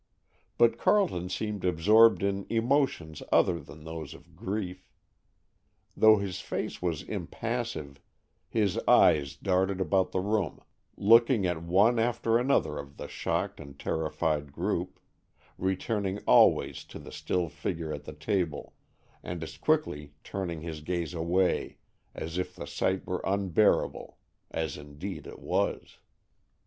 [0.57, 4.89] But Carleton seemed absorbed in emotions other than those of grief.
[5.95, 8.01] Though his face was impassive,
[8.49, 10.59] his eyes darted about the room
[10.97, 14.99] looking at one after another of the shocked and terrified group,
[15.59, 18.73] returning always to the still figure at the table,
[19.21, 21.77] and as quickly turning his gaze away,
[22.15, 24.17] as if the sight were unbearable,
[24.49, 25.99] as indeed it was.